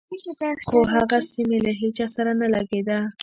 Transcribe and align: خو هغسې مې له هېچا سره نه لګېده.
خو 0.67 0.77
هغسې 0.93 1.41
مې 1.49 1.57
له 1.65 1.71
هېچا 1.79 2.05
سره 2.15 2.31
نه 2.41 2.47
لګېده. 2.55 2.97